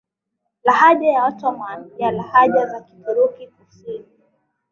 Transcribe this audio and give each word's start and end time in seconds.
Lahaja 0.63 1.07
ya 1.07 1.25
Ottoman 1.25 1.91
ya 1.97 2.11
lahaja 2.11 2.65
za 2.67 2.81
Kituruki 2.81 3.47
Kusini 3.47 4.05